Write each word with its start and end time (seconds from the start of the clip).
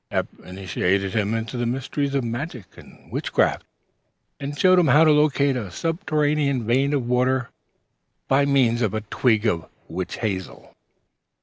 Eph 0.09 0.39
initiated 0.43 1.13
him 1.13 1.35
into 1.35 1.57
the 1.57 1.67
mysteries 1.67 2.15
of 2.15 2.23
magic 2.23 2.75
and 2.75 3.11
witchcraft, 3.11 3.63
and 4.39 4.57
showed 4.57 4.79
him 4.79 4.87
how 4.87 5.03
to 5.03 5.11
locate 5.11 5.55
a 5.55 5.69
subterranean 5.69 6.65
vein 6.65 6.91
of 6.91 7.07
water 7.07 7.49
by 8.27 8.43
means 8.43 8.81
of 8.81 8.95
a 8.95 9.01
twig 9.01 9.45
of 9.45 9.69
witch 9.87 10.17
hazel. 10.17 10.75